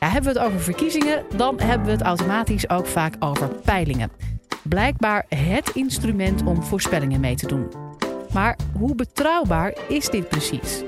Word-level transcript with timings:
Ja, 0.00 0.08
hebben 0.08 0.32
we 0.32 0.38
het 0.38 0.48
over 0.48 0.60
verkiezingen, 0.60 1.24
dan 1.36 1.60
hebben 1.60 1.86
we 1.86 1.92
het 1.92 2.02
automatisch 2.02 2.68
ook 2.68 2.86
vaak 2.86 3.14
over 3.18 3.48
peilingen. 3.48 4.10
Blijkbaar 4.62 5.26
het 5.28 5.70
instrument 5.74 6.42
om 6.44 6.62
voorspellingen 6.62 7.20
mee 7.20 7.34
te 7.34 7.46
doen. 7.46 7.72
Maar 8.32 8.56
hoe 8.78 8.94
betrouwbaar 8.94 9.74
is 9.88 10.08
dit 10.08 10.28
precies? 10.28 10.82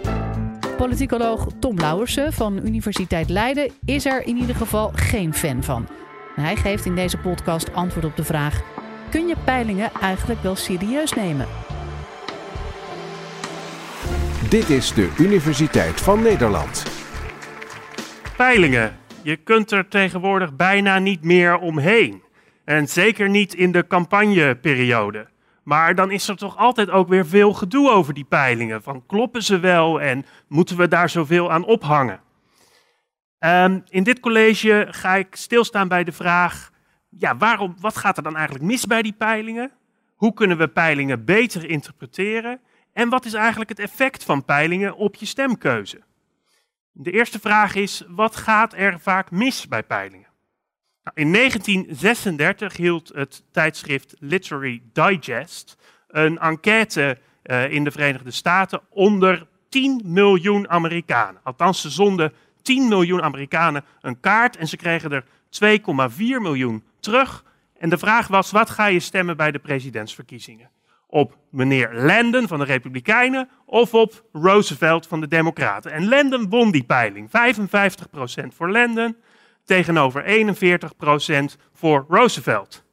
Politicoloog 0.77 1.47
Tom 1.59 1.79
Lauwersen 1.79 2.33
van 2.33 2.67
Universiteit 2.67 3.29
Leiden 3.29 3.71
is 3.85 4.07
er 4.07 4.27
in 4.27 4.37
ieder 4.37 4.55
geval 4.55 4.91
geen 4.95 5.35
fan 5.35 5.63
van. 5.63 5.89
Hij 6.35 6.57
geeft 6.57 6.85
in 6.85 6.95
deze 6.95 7.19
podcast 7.19 7.75
antwoord 7.75 8.05
op 8.05 8.17
de 8.17 8.25
vraag: 8.25 8.63
kun 9.11 9.27
je 9.27 9.37
peilingen 9.45 9.91
eigenlijk 10.01 10.43
wel 10.43 10.57
serieus 10.57 11.13
nemen? 11.13 11.47
Dit 14.49 14.71
is 14.71 14.95
de 14.95 15.13
Universiteit 15.19 16.01
van 16.01 16.23
Nederland. 16.23 16.83
Peilingen. 18.37 19.02
Je 19.23 19.37
kunt 19.37 19.71
er 19.71 19.89
tegenwoordig 19.89 20.57
bijna 20.57 20.99
niet 20.99 21.25
meer 21.25 21.59
omheen. 21.59 22.23
En 22.65 22.89
zeker 22.89 23.29
niet 23.29 23.55
in 23.55 23.73
de 23.73 23.87
campagneperiode. 23.87 25.29
Maar 25.63 25.95
dan 25.95 26.11
is 26.11 26.29
er 26.29 26.37
toch 26.37 26.57
altijd 26.57 26.91
ook 26.91 27.09
weer 27.09 27.27
veel 27.27 27.53
gedoe 27.53 27.91
over 27.91 28.15
die 28.15 28.25
peilingen. 28.25 28.83
Van 28.83 29.07
kloppen 29.07 29.43
ze 29.43 29.59
wel 29.59 30.01
en 30.01 30.27
moeten 30.49 30.77
we 30.77 30.89
daar 30.89 31.09
zoveel 31.09 31.53
aan 31.53 31.65
ophangen? 31.65 32.21
Ehm, 33.39 33.81
in 33.89 34.03
dit 34.03 34.21
college 34.21 34.87
ga 34.91 35.15
ik 35.15 35.35
stilstaan 35.35 35.89
bij 35.89 36.05
de 36.05 36.13
vraag: 36.13 36.71
ja, 37.09 37.37
waarom, 37.37 37.77
wat 37.81 37.97
gaat 37.97 38.17
er 38.17 38.23
dan 38.23 38.37
eigenlijk 38.37 38.65
mis 38.65 38.87
bij 38.87 39.03
die 39.03 39.15
peilingen? 39.19 39.71
Hoe 40.15 40.35
kunnen 40.35 40.59
we 40.59 40.69
peilingen 40.69 41.25
beter 41.25 41.69
interpreteren? 41.69 42.61
En 42.93 43.09
wat 43.09 43.25
is 43.25 43.35
eigenlijk 43.35 43.71
het 43.71 43.79
effect 43.79 44.25
van 44.25 44.45
peilingen 44.45 44.97
op 44.97 45.15
je 45.15 45.27
stemkeuze? 45.27 46.01
De 46.93 47.11
eerste 47.11 47.39
vraag 47.41 47.75
is: 47.75 48.03
wat 48.09 48.37
gaat 48.37 48.75
er 48.75 49.01
vaak 49.01 49.31
mis 49.31 49.69
bij 49.69 49.83
peilingen? 49.83 50.29
Nou, 51.05 51.17
in 51.17 51.33
1936 51.33 52.77
hield 52.77 53.11
het 53.15 53.43
tijdschrift 53.51 54.15
Literary 54.19 54.83
Digest 54.93 55.77
een 56.09 56.39
enquête 56.39 57.19
uh, 57.45 57.73
in 57.73 57.85
de 57.85 57.91
Verenigde 57.91 58.31
Staten 58.31 58.81
onder 58.89 59.47
10 59.69 60.03
miljoen 60.05 60.69
Amerikanen. 60.69 61.41
Althans, 61.45 61.81
ze 61.81 61.91
zonden 61.91 62.33
10 62.63 62.89
miljoen 62.89 63.23
Amerikanen 63.23 63.85
een 64.01 64.21
kaart 64.21 64.57
en 64.57 64.69
ze 64.69 64.77
kregen 64.77 65.13
er 65.13 65.25
2,4 66.11 66.17
miljoen 66.19 66.85
terug. 67.01 67.45
En 67.79 67.89
de 67.89 67.99
vraag 67.99 68.29
was: 68.29 68.51
wat 68.51 68.71
ga 68.71 68.87
je 68.87 69.01
stemmen 69.01 69.37
bij 69.37 69.51
de 69.51 69.59
presidentsverkiezingen? 69.59 70.71
Op 71.15 71.39
meneer 71.51 71.95
Landon 71.95 72.49
van 72.49 72.59
de 72.59 72.65
Republikeinen 72.65 73.49
of 73.67 73.95
op 73.95 74.25
Roosevelt 74.33 75.07
van 75.07 75.21
de 75.21 75.29
Democraten? 75.29 75.93
En 75.93 76.09
Landon 76.09 76.49
won 76.49 76.71
die 76.71 76.85
peiling. 76.85 77.31
55% 77.31 78.47
voor 78.55 78.71
Landon 78.71 79.17
tegenover 79.65 80.25
41% 80.25 81.61
voor 81.73 82.05
Roosevelt. 82.09 82.85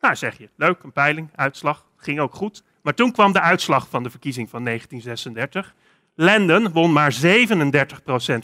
Nou, 0.00 0.16
zeg 0.16 0.38
je, 0.38 0.48
leuk, 0.56 0.82
een 0.82 0.92
peiling, 0.92 1.30
uitslag, 1.34 1.86
ging 1.96 2.20
ook 2.20 2.34
goed. 2.34 2.62
Maar 2.82 2.94
toen 2.94 3.12
kwam 3.12 3.32
de 3.32 3.40
uitslag 3.40 3.88
van 3.88 4.02
de 4.02 4.10
verkiezing 4.10 4.50
van 4.50 4.64
1936. 4.64 5.74
Landon 6.14 6.72
won 6.72 6.92
maar 6.92 7.14
37% 7.14 7.18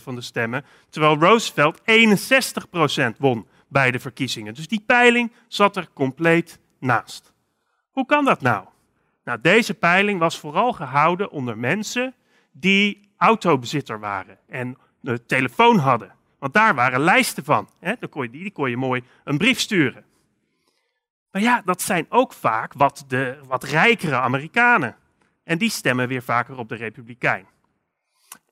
van 0.03 0.15
de 0.15 0.21
stemmen, 0.21 0.65
terwijl 0.91 1.19
Roosevelt 1.19 1.81
61% 1.81 1.83
won 3.19 3.47
bij 3.69 3.91
de 3.91 3.99
verkiezingen. 3.99 4.55
Dus 4.55 4.69
die 4.69 4.83
peiling 4.87 5.33
zat 5.49 5.77
er 5.77 5.89
compleet 5.95 6.59
naast. 6.79 7.33
Hoe 7.91 8.07
kan 8.07 8.25
dat 8.25 8.41
nou? 8.41 8.65
Nou, 9.25 9.41
deze 9.41 9.75
peiling 9.75 10.19
was 10.19 10.39
vooral 10.39 10.73
gehouden 10.73 11.31
onder 11.31 11.59
mensen 11.59 12.15
die 12.53 13.11
autobezitter 13.17 14.01
waren 14.01 14.39
en 14.47 14.79
de 15.01 15.27
telefoon 15.27 15.79
hadden. 15.79 16.13
Want 16.39 16.55
daar 16.55 16.75
waren 16.75 17.01
lijsten 17.01 17.45
van. 17.45 17.69
Hè? 17.81 17.95
Dan 17.99 18.09
kon 18.09 18.23
je, 18.23 18.31
die, 18.31 18.43
die 18.43 18.53
kon 18.53 18.71
je 18.71 18.77
mooi 18.77 19.03
een 19.25 19.39
brief 19.39 19.61
sturen. 19.61 20.05
Maar 21.31 21.43
ja, 21.43 21.63
dat 21.65 21.83
zijn 21.83 22.07
ook 22.09 22.33
vaak 22.33 22.73
wat, 22.73 23.05
de, 23.09 23.39
wat 23.47 23.65
rijkere 23.65 24.21
Amerikanen. 24.21 24.97
En 25.45 25.59
die 25.59 25.71
stemmen 25.71 26.09
weer 26.09 26.23
vaker 26.23 26.59
op 26.59 26.69
de 26.69 26.75
Republikein. 26.75 27.47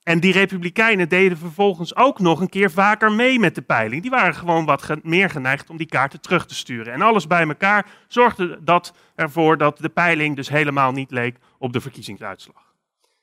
En 0.02 0.20
die 0.20 0.32
Republikeinen 0.32 1.08
deden 1.08 1.38
vervolgens 1.38 1.96
ook 1.96 2.18
nog 2.18 2.40
een 2.40 2.48
keer 2.48 2.70
vaker 2.70 3.12
mee 3.12 3.38
met 3.38 3.54
de 3.54 3.62
peiling. 3.62 4.02
Die 4.02 4.10
waren 4.10 4.34
gewoon 4.34 4.64
wat 4.64 5.04
meer 5.04 5.30
geneigd 5.30 5.70
om 5.70 5.76
die 5.76 5.86
kaarten 5.86 6.20
terug 6.20 6.46
te 6.46 6.54
sturen. 6.54 6.92
En 6.92 7.02
alles 7.02 7.26
bij 7.26 7.46
elkaar 7.48 7.86
zorgde 8.08 8.58
dat 8.62 8.94
ervoor 9.14 9.58
dat 9.58 9.78
de 9.78 9.88
peiling 9.88 10.36
dus 10.36 10.48
helemaal 10.48 10.92
niet 10.92 11.10
leek 11.10 11.36
op 11.58 11.72
de 11.72 11.80
verkiezingsuitslag. 11.80 12.72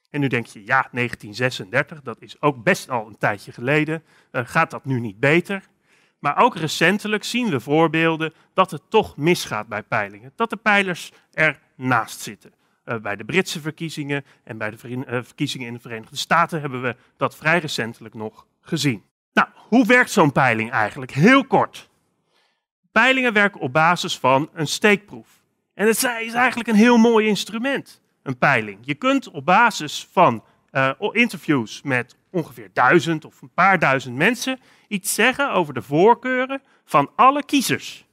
En 0.10 0.20
nu 0.20 0.28
denk 0.28 0.46
je, 0.46 0.60
ja, 0.60 0.88
1936, 0.92 2.02
dat 2.02 2.22
is 2.22 2.42
ook 2.42 2.64
best 2.64 2.90
al 2.90 3.08
een 3.08 3.18
tijdje 3.18 3.52
geleden. 3.52 4.04
Uh, 4.32 4.42
gaat 4.46 4.72
dat 4.72 4.86
nu 4.86 5.00
niet 5.00 5.20
beter? 5.20 5.64
Maar 6.20 6.38
ook 6.38 6.56
recentelijk 6.56 7.24
zien 7.24 7.50
we 7.50 7.60
voorbeelden 7.60 8.34
dat 8.54 8.72
het 8.72 8.82
toch 8.90 9.18
misgaat 9.18 9.68
bij 9.68 9.84
peilingen. 9.84 10.32
Dat 10.36 10.50
de 10.50 10.56
peilers 10.56 11.12
ernaast 11.34 12.20
zitten. 12.20 12.54
Uh, 12.86 12.98
bij 12.98 13.16
de 13.16 13.26
Britse 13.26 13.62
verkiezingen 13.62 14.26
en 14.44 14.58
bij 14.58 14.70
de 14.70 14.78
uh, 14.90 15.04
verkiezingen 15.06 15.68
in 15.68 15.74
de 15.74 15.80
Verenigde 15.80 16.16
Staten 16.16 16.62
hebben 16.62 16.82
we 16.82 16.96
dat 17.18 17.36
vrij 17.36 17.60
recentelijk 17.60 18.14
nog 18.14 18.46
gezien. 18.62 19.04
Nou, 19.34 19.48
hoe 19.56 19.86
werkt 19.86 20.12
zo'n 20.12 20.32
peiling 20.32 20.72
eigenlijk? 20.72 21.12
Heel 21.12 21.46
kort. 21.46 21.90
Peilingen 22.92 23.34
werken 23.34 23.62
op 23.62 23.74
basis 23.74 24.18
van 24.20 24.50
een 24.54 24.68
steekproef. 24.68 25.28
En 25.74 25.88
het 25.88 25.96
is 25.96 26.34
eigenlijk 26.34 26.70
een 26.70 26.76
heel 26.76 26.98
mooi 26.98 27.28
instrument 27.28 28.02
een 28.24 28.38
peiling. 28.38 28.78
Je 28.82 28.96
kunt 28.96 29.30
op 29.30 29.46
basis 29.46 30.08
van 30.12 30.44
uh, 30.72 30.92
interviews 31.12 31.82
met 31.82 32.16
ongeveer 32.32 32.70
duizend 32.74 33.26
of 33.26 33.42
een 33.42 33.54
paar 33.54 33.80
duizend 33.80 34.16
mensen 34.16 34.60
iets 34.88 35.14
zeggen 35.14 35.52
over 35.52 35.74
de 35.74 35.82
voorkeuren 35.82 36.62
van 36.86 37.12
alle 37.16 37.44
kiezers. 37.46 38.06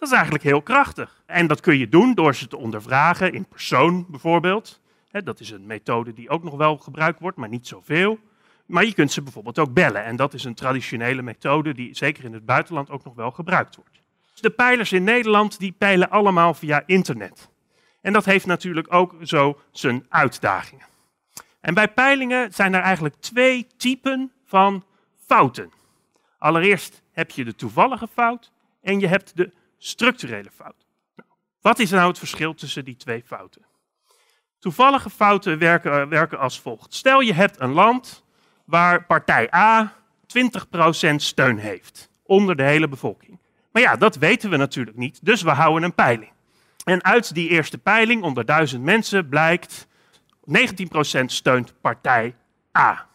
Dat 0.00 0.08
is 0.08 0.14
eigenlijk 0.14 0.44
heel 0.44 0.62
krachtig. 0.62 1.22
En 1.26 1.46
dat 1.46 1.60
kun 1.60 1.78
je 1.78 1.88
doen 1.88 2.14
door 2.14 2.34
ze 2.34 2.48
te 2.48 2.56
ondervragen 2.56 3.32
in 3.32 3.46
persoon 3.46 4.06
bijvoorbeeld. 4.08 4.80
dat 5.10 5.40
is 5.40 5.50
een 5.50 5.66
methode 5.66 6.12
die 6.12 6.28
ook 6.28 6.42
nog 6.42 6.56
wel 6.56 6.76
gebruikt 6.76 7.20
wordt, 7.20 7.36
maar 7.36 7.48
niet 7.48 7.66
zoveel. 7.66 8.18
Maar 8.66 8.84
je 8.84 8.94
kunt 8.94 9.12
ze 9.12 9.22
bijvoorbeeld 9.22 9.58
ook 9.58 9.72
bellen. 9.72 10.04
En 10.04 10.16
dat 10.16 10.34
is 10.34 10.44
een 10.44 10.54
traditionele 10.54 11.22
methode 11.22 11.74
die 11.74 11.96
zeker 11.96 12.24
in 12.24 12.32
het 12.32 12.44
buitenland 12.44 12.90
ook 12.90 13.04
nog 13.04 13.14
wel 13.14 13.30
gebruikt 13.30 13.76
wordt. 13.76 14.00
De 14.34 14.50
peilers 14.50 14.92
in 14.92 15.04
Nederland 15.04 15.58
die 15.58 15.72
peilen 15.72 16.10
allemaal 16.10 16.54
via 16.54 16.82
internet. 16.86 17.50
En 18.00 18.12
dat 18.12 18.24
heeft 18.24 18.46
natuurlijk 18.46 18.92
ook 18.94 19.14
zo 19.22 19.60
zijn 19.70 20.06
uitdagingen. 20.08 20.86
En 21.60 21.74
bij 21.74 21.88
peilingen 21.88 22.52
zijn 22.52 22.74
er 22.74 22.82
eigenlijk 22.82 23.14
twee 23.14 23.66
typen 23.76 24.32
van 24.44 24.84
fouten. 25.26 25.72
Allereerst 26.38 27.02
heb 27.12 27.30
je 27.30 27.44
de 27.44 27.54
toevallige 27.54 28.08
fout 28.08 28.52
en 28.82 29.00
je 29.00 29.06
hebt 29.06 29.36
de 29.36 29.58
structurele 29.80 30.50
fout. 30.50 30.86
Wat 31.60 31.78
is 31.78 31.90
nou 31.90 32.08
het 32.08 32.18
verschil 32.18 32.54
tussen 32.54 32.84
die 32.84 32.96
twee 32.96 33.22
fouten? 33.26 33.62
Toevallige 34.58 35.10
fouten 35.10 35.58
werken, 35.58 36.08
werken 36.08 36.38
als 36.38 36.60
volgt. 36.60 36.94
Stel 36.94 37.20
je 37.20 37.32
hebt 37.32 37.60
een 37.60 37.72
land 37.72 38.24
waar 38.64 39.04
partij 39.04 39.54
A 39.54 39.92
20% 41.12 41.14
steun 41.16 41.58
heeft 41.58 42.10
onder 42.22 42.56
de 42.56 42.62
hele 42.62 42.88
bevolking. 42.88 43.38
Maar 43.72 43.82
ja, 43.82 43.96
dat 43.96 44.16
weten 44.16 44.50
we 44.50 44.56
natuurlijk 44.56 44.96
niet, 44.96 45.24
dus 45.24 45.42
we 45.42 45.50
houden 45.50 45.82
een 45.82 45.94
peiling. 45.94 46.32
En 46.84 47.04
uit 47.04 47.34
die 47.34 47.48
eerste 47.48 47.78
peiling 47.78 48.22
onder 48.22 48.44
duizend 48.44 48.82
mensen 48.82 49.28
blijkt 49.28 49.86
19% 50.58 51.24
steunt 51.24 51.80
partij 51.80 52.34
A. 52.78 53.06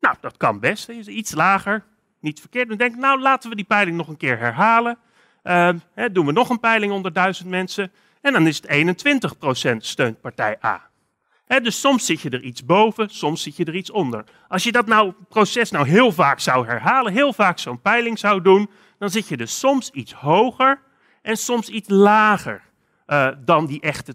Nou, 0.00 0.16
dat 0.20 0.36
kan 0.36 0.60
best. 0.60 0.88
Is 0.88 1.06
iets 1.06 1.34
lager, 1.34 1.84
niet 2.20 2.40
verkeerd. 2.40 2.68
Dan 2.68 2.76
denk 2.76 2.94
ik, 2.94 3.00
nou 3.00 3.20
laten 3.20 3.50
we 3.50 3.56
die 3.56 3.64
peiling 3.64 3.96
nog 3.96 4.08
een 4.08 4.16
keer 4.16 4.38
herhalen. 4.38 4.98
Hè, 5.94 6.12
doen 6.12 6.26
we 6.26 6.32
nog 6.32 6.48
een 6.48 6.60
peiling 6.60 6.92
onder 6.92 7.12
duizend 7.12 7.48
mensen. 7.48 7.92
En 8.20 8.32
dan 8.32 8.46
is 8.46 8.56
het 8.56 8.66
21% 9.74 9.76
steunt 9.76 10.20
partij 10.20 10.58
A. 10.64 10.90
Dus 11.46 11.80
soms 11.80 12.06
zit 12.06 12.20
je 12.20 12.30
er 12.30 12.42
iets 12.42 12.64
boven, 12.64 13.10
soms 13.10 13.42
zit 13.42 13.56
je 13.56 13.64
er 13.64 13.74
iets 13.74 13.90
onder. 13.90 14.24
Als 14.48 14.64
je 14.64 14.72
dat 14.72 14.86
nou, 14.86 15.12
proces 15.28 15.70
nou 15.70 15.88
heel 15.88 16.12
vaak 16.12 16.40
zou 16.40 16.66
herhalen, 16.66 17.12
heel 17.12 17.32
vaak 17.32 17.58
zo'n 17.58 17.80
peiling 17.80 18.18
zou 18.18 18.42
doen, 18.42 18.70
dan 18.98 19.10
zit 19.10 19.28
je 19.28 19.36
dus 19.36 19.58
soms 19.58 19.90
iets 19.90 20.12
hoger 20.12 20.80
en 21.22 21.36
soms 21.36 21.68
iets 21.68 21.88
lager 21.88 22.62
uh, 23.06 23.28
dan 23.38 23.66
die 23.66 23.80
echte 23.80 24.14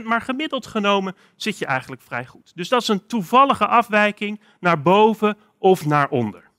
20%. 0.00 0.04
Maar 0.04 0.20
gemiddeld 0.20 0.66
genomen 0.66 1.16
zit 1.36 1.58
je 1.58 1.66
eigenlijk 1.66 2.02
vrij 2.02 2.26
goed. 2.26 2.52
Dus 2.54 2.68
dat 2.68 2.82
is 2.82 2.88
een 2.88 3.06
toevallige 3.06 3.66
afwijking 3.66 4.40
naar 4.60 4.82
boven 4.82 5.36
of 5.58 5.86
naar 5.86 6.08
onder. 6.08 6.50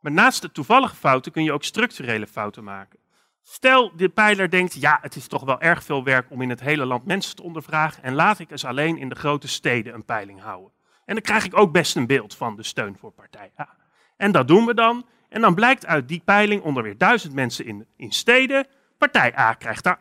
Maar 0.00 0.12
naast 0.12 0.42
de 0.42 0.52
toevallige 0.52 0.96
fouten 0.96 1.32
kun 1.32 1.44
je 1.44 1.52
ook 1.52 1.64
structurele 1.64 2.26
fouten 2.26 2.64
maken. 2.64 2.98
Stel, 3.42 3.92
de 3.96 4.08
pijler 4.08 4.50
denkt, 4.50 4.80
ja, 4.80 4.98
het 5.00 5.16
is 5.16 5.26
toch 5.26 5.44
wel 5.44 5.60
erg 5.60 5.84
veel 5.84 6.04
werk 6.04 6.30
om 6.30 6.42
in 6.42 6.50
het 6.50 6.60
hele 6.60 6.84
land 6.84 7.04
mensen 7.06 7.36
te 7.36 7.42
ondervragen 7.42 8.02
en 8.02 8.14
laat 8.14 8.38
ik 8.38 8.50
eens 8.50 8.64
alleen 8.64 8.98
in 8.98 9.08
de 9.08 9.14
grote 9.14 9.48
steden 9.48 9.94
een 9.94 10.04
peiling 10.04 10.40
houden. 10.40 10.70
En 11.04 11.14
dan 11.14 11.22
krijg 11.22 11.44
ik 11.44 11.58
ook 11.58 11.72
best 11.72 11.96
een 11.96 12.06
beeld 12.06 12.36
van 12.36 12.56
de 12.56 12.62
steun 12.62 12.96
voor 12.98 13.10
partij 13.10 13.50
A. 13.60 13.68
En 14.16 14.32
dat 14.32 14.48
doen 14.48 14.66
we 14.66 14.74
dan. 14.74 15.06
En 15.28 15.40
dan 15.40 15.54
blijkt 15.54 15.86
uit 15.86 16.08
die 16.08 16.22
peiling 16.24 16.62
onder 16.62 16.82
weer 16.82 16.98
duizend 16.98 17.32
mensen 17.34 17.66
in, 17.66 17.86
in 17.96 18.12
steden 18.12 18.66
Partij 19.02 19.38
A 19.38 19.54
krijgt 19.54 19.84
daar 19.84 19.98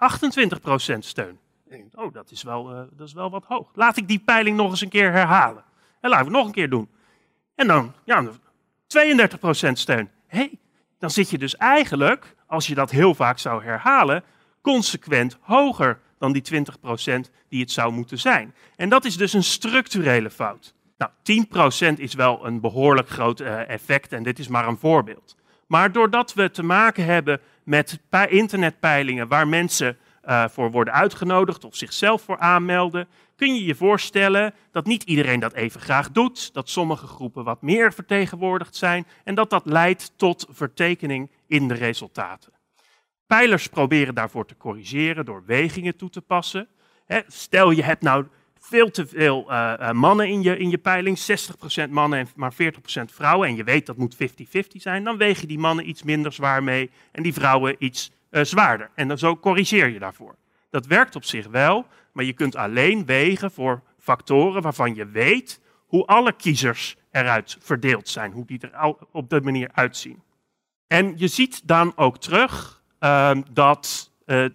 28% 0.96 0.98
steun. 1.00 1.40
oh, 1.94 2.14
dat 2.14 2.32
is, 2.32 2.44
wel, 2.44 2.72
uh, 2.72 2.82
dat 2.92 3.08
is 3.08 3.14
wel 3.14 3.30
wat 3.30 3.46
hoog. 3.46 3.72
Laat 3.74 3.98
ik 3.98 4.08
die 4.08 4.20
peiling 4.20 4.58
nog 4.58 4.70
eens 4.70 4.82
een 4.82 4.90
keer 4.90 5.12
herhalen. 5.12 5.64
En 6.02 6.10
laten 6.10 6.26
we 6.26 6.32
het 6.32 6.40
nog 6.40 6.46
een 6.46 6.54
keer 6.54 6.70
doen. 6.70 6.90
En 7.56 7.68
dan, 7.68 7.94
ja, 8.04 8.24
32% 8.24 8.28
steun. 9.72 10.10
hey, 10.28 10.60
dan 11.00 11.10
zit 11.10 11.30
je 11.30 11.38
dus 11.38 11.56
eigenlijk, 11.56 12.36
als 12.52 12.68
je 12.68 12.76
dat 12.76 12.92
heel 12.92 13.16
vaak 13.16 13.40
zou 13.40 13.64
herhalen, 13.64 14.24
consequent 14.62 15.38
hoger 15.42 16.00
dan 16.20 16.32
die 16.32 16.44
20% 16.54 16.58
die 17.50 17.62
het 17.62 17.72
zou 17.72 17.92
moeten 17.92 18.20
zijn. 18.20 18.54
En 18.76 18.90
dat 18.90 19.06
is 19.06 19.18
dus 19.18 19.34
een 19.34 19.44
structurele 19.44 20.30
fout. 20.30 20.74
Nou, 20.98 21.12
10% 21.96 22.00
is 22.00 22.14
wel 22.14 22.46
een 22.46 22.60
behoorlijk 22.60 23.10
groot 23.10 23.42
uh, 23.42 23.70
effect 23.70 24.14
en 24.14 24.24
dit 24.24 24.40
is 24.40 24.48
maar 24.48 24.68
een 24.68 24.78
voorbeeld. 24.78 25.36
Maar 25.68 25.92
doordat 25.92 26.34
we 26.34 26.52
te 26.52 26.64
maken 26.64 27.06
hebben 27.06 27.40
met 27.64 28.00
internetpeilingen 28.30 29.28
waar 29.28 29.48
mensen 29.48 29.98
uh, 30.26 30.48
voor 30.48 30.72
worden 30.72 30.94
uitgenodigd 30.94 31.66
of 31.66 31.76
zichzelf 31.76 32.22
voor 32.22 32.40
aanmelden, 32.40 33.08
kun 33.42 33.56
je 33.56 33.66
je 33.66 33.76
voorstellen 33.76 34.54
dat 34.72 34.86
niet 34.86 35.04
iedereen 35.04 35.40
dat 35.40 35.54
even 35.54 35.82
graag 35.82 36.12
doet, 36.12 36.54
dat 36.54 36.70
sommige 36.70 37.08
groepen 37.08 37.44
wat 37.44 37.62
meer 37.62 37.94
vertegenwoordigd 37.94 38.76
zijn 38.76 39.08
en 39.24 39.36
dat 39.36 39.50
dat 39.50 39.66
leidt 39.66 40.14
tot 40.16 40.48
vertekening 40.50 41.32
in 41.48 41.68
de 41.68 41.74
resultaten. 41.74 42.54
Pijlers 43.28 43.68
proberen 43.68 44.16
daarvoor 44.16 44.46
te 44.46 44.58
corrigeren 44.58 45.26
door 45.26 45.44
wegingen 45.46 45.96
toe 45.96 46.10
te 46.10 46.22
passen. 46.22 46.68
stel 47.28 47.72
je 47.72 47.84
hebt 47.84 48.02
nou 48.02 48.26
veel 48.60 48.92
te 48.92 49.08
veel 49.08 49.46
uh, 49.50 49.92
mannen 49.92 50.28
in 50.28 50.42
je, 50.42 50.58
in 50.58 50.70
je 50.70 50.78
peiling, 50.78 51.20
60% 51.88 51.90
mannen 51.90 52.20
en 52.20 52.28
maar 52.36 52.54
40% 52.54 52.56
vrouwen, 53.06 53.48
en 53.48 53.56
je 53.56 53.64
weet 53.64 53.86
dat 53.86 53.98
moet 53.98 54.16
50-50 54.16 54.18
zijn, 54.74 55.04
dan 55.04 55.18
weeg 55.18 55.42
je 55.42 55.48
die 55.48 55.60
mannen 55.60 55.90
iets 55.90 56.04
minder 56.04 56.34
zwaar 56.34 56.64
mee 56.64 56.90
en 57.12 57.24
die 57.24 57.34
vrouwen 57.34 57.76
iets 57.80 58.12
uh, 58.32 58.44
zwaarder. 58.44 58.90
En 58.96 59.08
dan 59.08 59.18
zo 59.18 59.38
corrigeer 59.38 59.90
je 59.90 60.00
daarvoor. 60.00 60.36
Dat 60.72 60.86
werkt 60.86 61.16
op 61.16 61.24
zich 61.24 61.48
wel, 61.48 61.86
maar 62.14 62.26
je 62.26 62.34
kunt 62.34 62.56
alleen 62.56 63.06
wegen 63.06 63.52
voor 63.52 63.82
factoren 64.00 64.62
waarvan 64.62 64.96
je 64.96 65.06
weet 65.06 65.62
hoe 65.88 66.06
alle 66.06 66.34
kiezers 66.34 66.98
eruit 67.12 67.58
verdeeld 67.60 68.10
zijn, 68.10 68.32
hoe 68.32 68.46
die 68.46 68.60
er 68.60 68.96
op 69.12 69.30
de 69.30 69.42
manier 69.42 69.70
uitzien. 69.74 70.24
En 70.88 71.14
je 71.18 71.28
ziet 71.28 71.68
dan 71.68 71.98
ook 71.98 72.18
terug 72.18 72.84
uh, 73.00 73.32
dat 73.52 74.12
uh, 74.26 74.46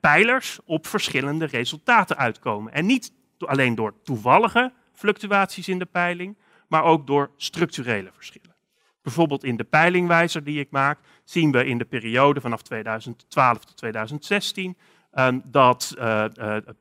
pijlers 0.00 0.58
op 0.64 0.86
verschillende 0.86 1.44
resultaten 1.44 2.16
uitkomen. 2.16 2.72
En 2.72 2.86
niet 2.86 3.12
alleen 3.38 3.74
door 3.74 3.94
toevallige 4.02 4.72
fluctuaties 4.92 5.68
in 5.68 5.78
de 5.78 5.86
peiling, 5.86 6.36
maar 6.68 6.82
ook 6.82 7.06
door 7.06 7.30
structurele 7.36 8.10
verschillen. 8.12 8.54
Bijvoorbeeld 9.02 9.44
in 9.44 9.56
de 9.56 9.64
peilingwijzer 9.64 10.44
die 10.44 10.60
ik 10.60 10.70
maak, 10.70 10.98
zien 11.24 11.52
we 11.52 11.64
in 11.64 11.78
de 11.78 11.84
periode 11.84 12.40
vanaf 12.40 12.62
2012 12.62 13.64
tot 13.64 13.76
2016 13.76 14.76
um, 15.18 15.42
dat 15.44 15.94
uh, 15.98 16.24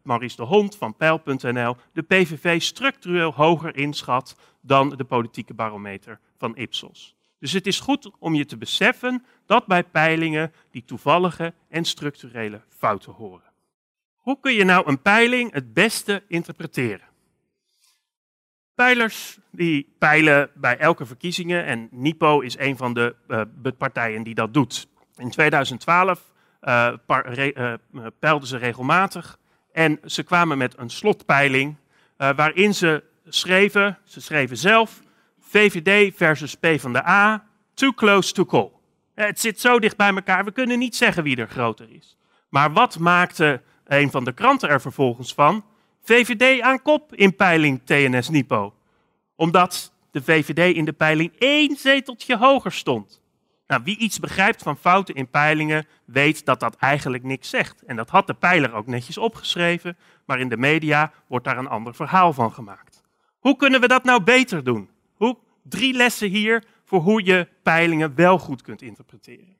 Maurice 0.04 0.36
de 0.36 0.44
Hond 0.44 0.78
van 0.78 0.96
Peil.nl 0.96 1.76
de 1.94 2.02
PVV 2.02 2.62
structureel 2.62 3.34
hoger 3.34 3.78
inschat 3.78 4.36
dan 4.62 4.90
de 4.90 5.04
politieke 5.04 5.54
barometer 5.54 6.20
van 6.38 6.56
Ipsos. 6.56 7.16
Dus 7.40 7.52
het 7.52 7.68
is 7.68 7.80
goed 7.80 8.12
om 8.20 8.36
je 8.36 8.46
te 8.46 8.58
beseffen 8.58 9.26
dat 9.46 9.66
bij 9.66 9.84
peilingen 9.84 10.54
die 10.72 10.86
toevallige 10.86 11.54
en 11.70 11.86
structurele 11.86 12.62
fouten 12.70 13.12
horen. 13.12 13.54
Hoe 14.16 14.40
kun 14.40 14.54
je 14.54 14.64
nou 14.64 14.88
een 14.88 15.02
peiling 15.02 15.54
het 15.54 15.74
beste 15.74 16.24
interpreteren? 16.28 17.08
Peilers 18.76 19.38
die 19.52 19.96
peilen 19.98 20.50
bij 20.54 20.78
elke 20.78 21.06
verkiezingen 21.06 21.66
en 21.66 21.88
NIPO 21.92 22.40
is 22.40 22.58
een 22.58 22.78
van 22.78 22.94
de 22.94 23.16
uh, 23.28 23.72
partijen 23.78 24.24
die 24.24 24.36
dat 24.36 24.54
doet. 24.54 24.88
In 25.16 25.30
2012 25.30 26.34
uh, 26.66 26.94
peilden 28.20 28.48
ze 28.48 28.58
regelmatig 28.58 29.40
en 29.72 30.00
ze 30.06 30.24
kwamen 30.24 30.58
met 30.58 30.78
een 30.78 30.90
slotpeiling 30.90 31.76
waarin 32.18 32.74
ze 32.74 33.04
schreven, 33.28 33.98
ze 34.04 34.22
schreven 34.22 34.58
zelf, 34.58 35.02
VVD 35.40 36.16
versus 36.16 36.56
PvdA, 36.56 37.46
too 37.74 37.92
close 37.92 38.34
to 38.34 38.46
call. 38.46 38.72
Het 39.14 39.40
zit 39.40 39.60
zo 39.60 39.80
dicht 39.80 39.98
bij 39.98 40.14
elkaar, 40.14 40.46
we 40.46 40.52
kunnen 40.52 40.80
niet 40.80 40.96
zeggen 40.96 41.24
wie 41.24 41.38
er 41.38 41.48
groter 41.48 41.88
is. 41.90 42.18
Maar 42.50 42.74
wat 42.74 43.00
maakte 43.00 43.62
een 43.86 44.12
van 44.12 44.24
de 44.24 44.34
kranten 44.34 44.70
er 44.70 44.82
vervolgens 44.82 45.34
van? 45.34 45.66
VVD 46.02 46.62
aan 46.62 46.82
kop 46.82 47.16
in 47.16 47.36
peiling 47.36 47.82
TNS-Nipo. 47.84 48.74
Omdat 49.36 49.94
de 50.12 50.24
VVD 50.24 50.76
in 50.76 50.86
de 50.86 50.94
peiling 50.94 51.34
één 51.38 51.76
zeteltje 51.76 52.38
hoger 52.38 52.72
stond. 52.72 53.22
Nou, 53.68 53.82
wie 53.84 53.98
iets 53.98 54.20
begrijpt 54.20 54.64
van 54.64 54.78
fouten 54.78 55.16
in 55.16 55.30
peilingen, 55.30 55.88
weet 56.06 56.46
dat 56.46 56.60
dat 56.60 56.76
eigenlijk 56.76 57.24
niks 57.24 57.50
zegt. 57.50 57.82
En 57.82 57.96
dat 57.96 58.10
had 58.10 58.28
de 58.28 58.34
peiler 58.34 58.74
ook 58.74 58.88
netjes 58.88 59.18
opgeschreven, 59.18 59.98
maar 60.26 60.40
in 60.40 60.50
de 60.50 60.58
media 60.58 61.12
wordt 61.28 61.46
daar 61.46 61.58
een 61.58 61.68
ander 61.68 61.96
verhaal 61.96 62.34
van 62.34 62.52
gemaakt. 62.52 63.04
Hoe 63.40 63.56
kunnen 63.56 63.82
we 63.82 63.88
dat 63.88 64.04
nou 64.04 64.24
beter 64.24 64.64
doen? 64.64 64.90
Drie 65.68 65.94
lessen 65.94 66.30
hier 66.30 66.64
voor 66.84 67.00
hoe 67.02 67.26
je 67.26 67.48
peilingen 67.64 68.16
wel 68.16 68.40
goed 68.40 68.62
kunt 68.62 68.82
interpreteren. 68.82 69.56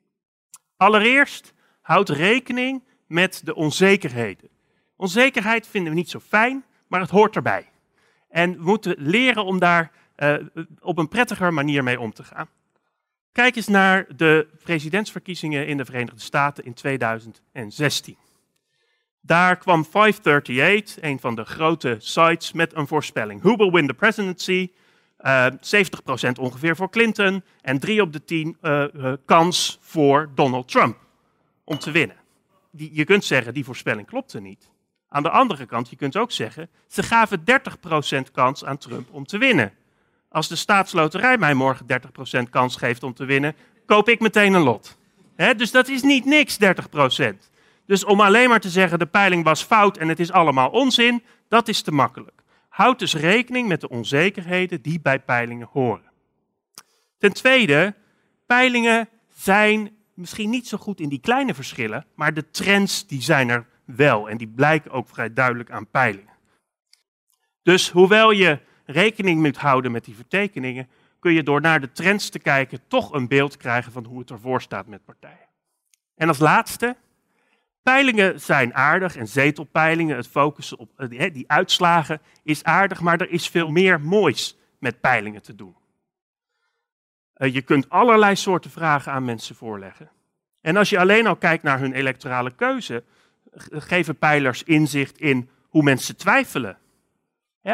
Allereerst, 0.76 1.54
houd 1.80 2.08
rekening 2.08 2.84
met 3.06 3.40
de 3.44 3.54
onzekerheden. 3.54 4.48
Onzekerheid 4.96 5.66
vinden 5.66 5.92
we 5.92 5.98
niet 5.98 6.10
zo 6.10 6.20
fijn, 6.20 6.64
maar 6.86 7.00
het 7.00 7.10
hoort 7.10 7.36
erbij. 7.36 7.68
En 8.28 8.52
we 8.52 8.62
moeten 8.62 8.94
leren 8.98 9.44
om 9.44 9.58
daar 9.58 9.90
uh, 10.16 10.34
op 10.80 10.98
een 10.98 11.08
prettiger 11.08 11.54
manier 11.54 11.82
mee 11.82 12.00
om 12.00 12.12
te 12.12 12.24
gaan. 12.24 12.48
Kijk 13.36 13.56
eens 13.56 13.68
naar 13.68 14.06
de 14.16 14.46
presidentsverkiezingen 14.62 15.66
in 15.66 15.76
de 15.76 15.84
Verenigde 15.84 16.20
Staten 16.20 16.64
in 16.64 16.74
2016. 16.74 18.16
Daar 19.20 19.56
kwam 19.56 19.84
538, 19.84 21.02
een 21.02 21.20
van 21.20 21.34
de 21.34 21.44
grote 21.44 21.96
sites, 21.98 22.52
met 22.52 22.74
een 22.74 22.86
voorspelling. 22.86 23.42
Who 23.42 23.56
will 23.56 23.70
win 23.70 23.86
the 23.86 23.94
presidency? 23.94 24.70
Uh, 25.20 25.46
eh, 25.46 25.52
70% 26.28 26.38
ongeveer 26.40 26.76
voor 26.76 26.90
Clinton 26.90 27.42
en 27.60 27.78
3 27.78 28.02
op 28.02 28.12
de 28.12 28.24
10 28.24 28.56
uh, 28.62 28.84
uh, 28.94 29.12
kans 29.24 29.78
voor 29.80 30.30
Donald 30.34 30.68
Trump 30.68 30.98
om 31.64 31.78
te 31.78 31.90
winnen. 31.90 32.16
Die, 32.70 32.90
je 32.92 33.04
kunt 33.04 33.24
zeggen, 33.24 33.54
die 33.54 33.64
voorspelling 33.64 34.06
klopte 34.06 34.40
niet. 34.40 34.70
Aan 35.08 35.22
de 35.22 35.30
andere 35.30 35.66
kant, 35.66 35.90
je 35.90 35.96
kunt 35.96 36.16
ook 36.16 36.32
zeggen, 36.32 36.68
ze 36.88 37.02
gaven 37.02 37.44
30% 38.28 38.32
kans 38.32 38.64
aan 38.64 38.78
Trump 38.78 39.08
om 39.10 39.26
te 39.26 39.38
winnen. 39.38 39.72
Als 40.36 40.48
de 40.48 40.56
staatsloterij 40.56 41.38
mij 41.38 41.54
morgen 41.54 41.86
30% 42.46 42.50
kans 42.50 42.76
geeft 42.76 43.02
om 43.02 43.14
te 43.14 43.24
winnen, 43.24 43.56
koop 43.86 44.08
ik 44.08 44.20
meteen 44.20 44.54
een 44.54 44.62
lot. 44.62 44.98
dus 45.56 45.70
dat 45.70 45.88
is 45.88 46.02
niet 46.02 46.24
niks, 46.24 46.58
30%. 47.24 47.26
Dus 47.86 48.04
om 48.04 48.20
alleen 48.20 48.48
maar 48.48 48.60
te 48.60 48.70
zeggen 48.70 48.98
de 48.98 49.06
peiling 49.06 49.44
was 49.44 49.62
fout 49.62 49.96
en 49.96 50.08
het 50.08 50.20
is 50.20 50.32
allemaal 50.32 50.70
onzin, 50.70 51.22
dat 51.48 51.68
is 51.68 51.82
te 51.82 51.92
makkelijk. 51.92 52.42
Houd 52.68 52.98
dus 52.98 53.14
rekening 53.14 53.68
met 53.68 53.80
de 53.80 53.88
onzekerheden 53.88 54.82
die 54.82 55.00
bij 55.00 55.20
peilingen 55.20 55.68
horen. 55.72 56.10
Ten 57.18 57.32
tweede, 57.32 57.94
peilingen 58.46 59.08
zijn 59.34 59.96
misschien 60.14 60.50
niet 60.50 60.68
zo 60.68 60.78
goed 60.78 61.00
in 61.00 61.08
die 61.08 61.20
kleine 61.20 61.54
verschillen, 61.54 62.06
maar 62.14 62.34
de 62.34 62.50
trends 62.50 63.06
die 63.06 63.22
zijn 63.22 63.48
er 63.48 63.66
wel 63.84 64.28
en 64.28 64.36
die 64.36 64.48
blijken 64.48 64.90
ook 64.90 65.08
vrij 65.08 65.32
duidelijk 65.32 65.70
aan 65.70 65.90
peilingen. 65.90 66.34
Dus 67.62 67.90
hoewel 67.90 68.30
je 68.30 68.60
rekening 68.86 69.42
moet 69.42 69.56
houden 69.56 69.92
met 69.92 70.04
die 70.04 70.14
vertekeningen, 70.14 70.88
kun 71.18 71.32
je 71.32 71.42
door 71.42 71.60
naar 71.60 71.80
de 71.80 71.92
trends 71.92 72.28
te 72.28 72.38
kijken 72.38 72.80
toch 72.88 73.12
een 73.12 73.28
beeld 73.28 73.56
krijgen 73.56 73.92
van 73.92 74.04
hoe 74.04 74.18
het 74.18 74.30
ervoor 74.30 74.62
staat 74.62 74.86
met 74.86 75.04
partijen. 75.04 75.48
En 76.14 76.28
als 76.28 76.38
laatste, 76.38 76.96
peilingen 77.82 78.40
zijn 78.40 78.74
aardig 78.74 79.16
en 79.16 79.28
zetelpeilingen, 79.28 80.16
het 80.16 80.28
focussen 80.28 80.78
op 80.78 80.90
eh, 80.96 81.32
die 81.32 81.50
uitslagen 81.50 82.20
is 82.42 82.64
aardig, 82.64 83.00
maar 83.00 83.20
er 83.20 83.30
is 83.30 83.48
veel 83.48 83.70
meer 83.70 84.00
moois 84.00 84.56
met 84.78 85.00
peilingen 85.00 85.42
te 85.42 85.54
doen. 85.54 85.76
Eh, 87.32 87.54
je 87.54 87.62
kunt 87.62 87.88
allerlei 87.88 88.36
soorten 88.36 88.70
vragen 88.70 89.12
aan 89.12 89.24
mensen 89.24 89.54
voorleggen. 89.54 90.10
En 90.60 90.76
als 90.76 90.90
je 90.90 90.98
alleen 90.98 91.26
al 91.26 91.36
kijkt 91.36 91.62
naar 91.62 91.78
hun 91.78 91.92
electorale 91.92 92.50
keuze, 92.50 93.04
geven 93.70 94.16
peilers 94.16 94.62
inzicht 94.62 95.18
in 95.18 95.48
hoe 95.68 95.82
mensen 95.82 96.16
twijfelen 96.16 96.78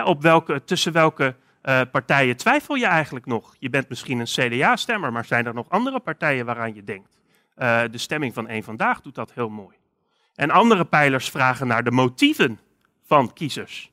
op 0.00 0.22
welke, 0.22 0.64
tussen 0.64 0.92
welke 0.92 1.34
uh, 1.64 1.80
partijen 1.90 2.36
twijfel 2.36 2.74
je 2.74 2.86
eigenlijk 2.86 3.26
nog? 3.26 3.54
Je 3.58 3.70
bent 3.70 3.88
misschien 3.88 4.18
een 4.18 4.26
CDA-stemmer, 4.26 5.12
maar 5.12 5.24
zijn 5.24 5.46
er 5.46 5.54
nog 5.54 5.68
andere 5.68 6.00
partijen 6.00 6.46
waaraan 6.46 6.74
je 6.74 6.84
denkt? 6.84 7.20
Uh, 7.58 7.82
de 7.90 7.98
stemming 7.98 8.34
van 8.34 8.48
één 8.48 8.62
Vandaag 8.62 9.00
doet 9.00 9.14
dat 9.14 9.32
heel 9.34 9.48
mooi. 9.48 9.76
En 10.34 10.50
andere 10.50 10.84
pijlers 10.84 11.30
vragen 11.30 11.66
naar 11.66 11.84
de 11.84 11.90
motieven 11.90 12.60
van 13.06 13.32
kiezers. 13.32 13.90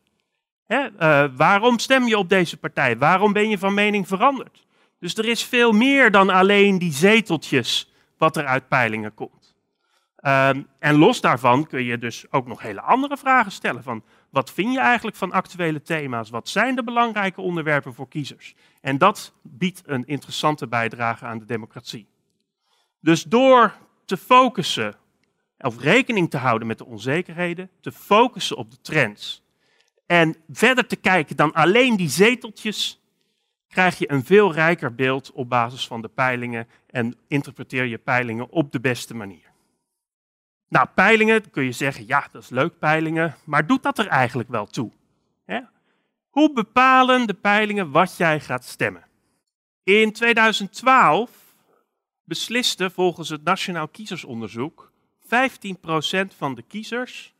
Hè, 0.65 0.87
uh, 0.99 1.31
waarom 1.35 1.79
stem 1.79 2.07
je 2.07 2.17
op 2.17 2.29
deze 2.29 2.57
partij? 2.57 2.97
Waarom 2.97 3.33
ben 3.33 3.49
je 3.49 3.57
van 3.57 3.73
mening 3.73 4.07
veranderd? 4.07 4.65
Dus 4.99 5.15
er 5.15 5.25
is 5.25 5.43
veel 5.43 5.71
meer 5.71 6.11
dan 6.11 6.29
alleen 6.29 6.77
die 6.77 6.93
zeteltjes 6.93 7.91
wat 8.17 8.37
er 8.37 8.45
uit 8.45 8.67
peilingen 8.67 9.13
komt. 9.13 9.38
Ehm, 10.19 10.61
en 10.79 10.95
los 10.95 11.21
daarvan 11.21 11.67
kun 11.67 11.83
je 11.83 11.97
dus 11.97 12.31
ook 12.31 12.47
nog 12.47 12.61
hele 12.61 12.81
andere 12.81 13.17
vragen 13.17 13.51
stellen. 13.51 13.83
Van 13.83 14.03
wat 14.29 14.51
vind 14.51 14.73
je 14.73 14.79
eigenlijk 14.79 15.17
van 15.17 15.31
actuele 15.31 15.81
thema's? 15.81 16.29
Wat 16.29 16.49
zijn 16.49 16.75
de 16.75 16.83
belangrijke 16.83 17.41
onderwerpen 17.41 17.93
voor 17.93 18.07
kiezers? 18.07 18.55
En 18.81 18.97
dat 18.97 19.33
biedt 19.41 19.81
een 19.85 20.07
interessante 20.07 20.67
bijdrage 20.67 21.25
aan 21.25 21.39
de 21.39 21.45
democratie. 21.45 22.07
Dus 22.99 23.23
door 23.23 23.73
te 24.05 24.17
focussen 24.17 24.95
of 25.57 25.79
rekening 25.81 26.29
te 26.29 26.37
houden 26.37 26.67
met 26.67 26.77
de 26.77 26.85
onzekerheden, 26.85 27.69
te 27.81 27.91
focussen 27.91 28.57
op 28.57 28.71
de 28.71 28.81
trends 28.81 29.43
en 30.05 30.35
verder 30.49 30.87
te 30.87 30.95
kijken 30.95 31.35
dan 31.35 31.53
alleen 31.53 31.95
die 31.95 32.09
zeteltjes, 32.09 33.01
krijg 33.67 33.97
je 33.97 34.11
een 34.11 34.25
veel 34.25 34.53
rijker 34.53 34.95
beeld 34.95 35.31
op 35.31 35.49
basis 35.49 35.87
van 35.87 36.01
de 36.01 36.07
peilingen 36.07 36.67
en 36.89 37.15
interpreteer 37.27 37.85
je 37.85 37.97
peilingen 37.97 38.49
op 38.49 38.71
de 38.71 38.79
beste 38.79 39.15
manier. 39.15 39.48
Nou, 40.69 40.87
peilingen, 40.95 41.49
kun 41.49 41.63
je 41.63 41.71
zeggen, 41.71 42.07
ja, 42.07 42.27
dat 42.31 42.43
is 42.43 42.49
leuk, 42.49 42.79
peilingen, 42.79 43.35
maar 43.43 43.67
doet 43.67 43.83
dat 43.83 43.97
er 43.97 44.07
eigenlijk 44.07 44.49
wel 44.49 44.65
toe? 44.65 44.91
Hoe 46.29 46.53
bepalen 46.53 47.27
de 47.27 47.33
peilingen 47.33 47.91
wat 47.91 48.17
jij 48.17 48.39
gaat 48.39 48.65
stemmen? 48.65 49.07
In 49.83 50.11
2012 50.11 51.31
besliste 52.23 52.89
volgens 52.89 53.29
het 53.29 53.43
Nationaal 53.43 53.87
Kiezersonderzoek 53.87 54.91
15% 55.23 55.27
van 56.37 56.55
de 56.55 56.61
kiezers 56.61 57.33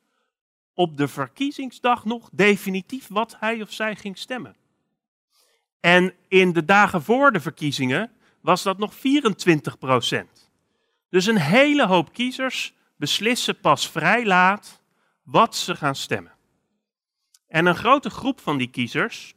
op 0.74 0.98
de 0.98 1.08
verkiezingsdag 1.08 2.06
nog 2.06 2.30
definitief 2.32 3.08
wat 3.08 3.36
hij 3.40 3.62
of 3.62 3.72
zij 3.72 3.96
ging 3.96 4.18
stemmen. 4.18 4.56
En 5.80 6.14
in 6.28 6.54
de 6.54 6.66
dagen 6.66 7.04
voor 7.04 7.32
de 7.32 7.40
verkiezingen 7.40 8.12
was 8.42 8.64
dat 8.64 8.78
nog 8.78 8.94
24% 8.96 8.98
Dus 11.10 11.26
een 11.26 11.40
hele 11.40 11.86
hoop 11.86 12.14
kiezers 12.14 12.74
beslissen 13.00 13.60
pas 13.60 13.90
vrij 13.90 14.26
laat 14.26 14.82
wat 15.24 15.56
ze 15.56 15.76
gaan 15.76 15.96
stemmen. 15.96 16.32
En 17.48 17.66
een 17.66 17.76
grote 17.76 18.10
groep 18.10 18.40
van 18.40 18.58
die 18.58 18.68
kiezers 18.68 19.36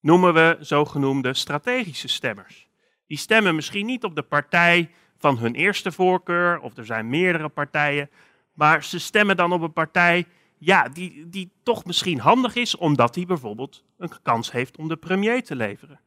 noemen 0.00 0.34
we 0.34 0.56
zogenoemde 0.60 1.34
strategische 1.34 2.08
stemmers. 2.08 2.68
Die 3.06 3.18
stemmen 3.18 3.54
misschien 3.54 3.86
niet 3.86 4.04
op 4.04 4.14
de 4.14 4.22
partij 4.22 4.90
van 5.16 5.38
hun 5.38 5.54
eerste 5.54 5.92
voorkeur, 5.92 6.60
of 6.60 6.76
er 6.76 6.86
zijn 6.86 7.08
meerdere 7.08 7.48
partijen, 7.48 8.10
maar 8.52 8.84
ze 8.84 8.98
stemmen 8.98 9.36
dan 9.36 9.52
op 9.52 9.62
een 9.62 9.72
partij 9.72 10.26
ja, 10.58 10.88
die, 10.88 11.28
die 11.28 11.52
toch 11.62 11.84
misschien 11.84 12.18
handig 12.18 12.54
is, 12.54 12.76
omdat 12.76 13.14
die 13.14 13.26
bijvoorbeeld 13.26 13.84
een 13.98 14.22
kans 14.22 14.52
heeft 14.52 14.76
om 14.76 14.88
de 14.88 14.96
premier 14.96 15.44
te 15.44 15.56
leveren. 15.56 16.00